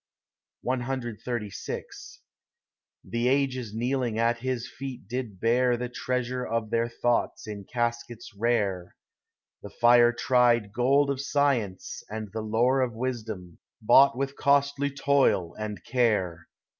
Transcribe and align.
CXXXVI 0.65 1.83
The 3.03 3.27
Ages 3.27 3.75
kneeling 3.75 4.17
at 4.17 4.39
his 4.39 4.67
feet 4.67 5.07
did 5.07 5.39
bear 5.39 5.77
The 5.77 5.89
treasure 5.89 6.43
of 6.43 6.71
their 6.71 6.89
thoughts 6.89 7.45
in 7.45 7.65
caskets 7.71 8.31
rare— 8.35 8.95
The 9.61 9.69
fire 9.69 10.11
tried 10.11 10.73
gold 10.73 11.11
of 11.11 11.21
science, 11.21 12.01
and 12.09 12.31
the 12.33 12.41
lore 12.41 12.81
Of 12.81 12.95
wisdom, 12.95 13.59
bought 13.79 14.17
with 14.17 14.35
costly 14.35 14.89
toil 14.89 15.53
and 15.53 15.83
care. 15.85 16.47